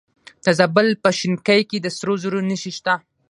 د 0.43 0.45
زابل 0.57 0.87
په 1.03 1.09
شنکۍ 1.19 1.61
کې 1.69 1.77
د 1.81 1.87
سرو 1.97 2.13
زرو 2.23 2.39
نښې 2.49 2.71
شته. 2.77 2.93